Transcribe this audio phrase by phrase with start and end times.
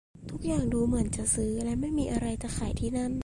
[0.29, 3.13] ทุกอย่างดูเหมือนจะซื้อและไม่มีอะไรจะขายที่นั่น